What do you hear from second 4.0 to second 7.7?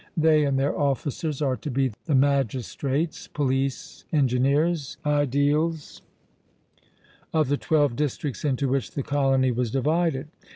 engineers, aediles, of the